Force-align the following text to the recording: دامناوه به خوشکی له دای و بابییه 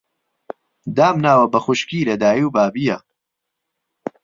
دامناوه 0.97 1.45
به 1.53 1.59
خوشکی 1.65 2.01
له 2.09 2.15
دای 2.21 2.41
و 2.45 2.49
بابییه 2.55 2.97